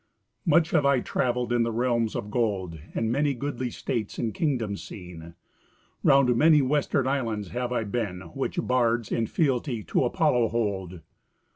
[0.47, 4.81] Much have I travell'd in the realms of gold And many goodly states and kingdoms
[4.81, 5.35] seen;
[6.01, 11.01] Round many western islands have I been Which bards in fealty to Apollo hold.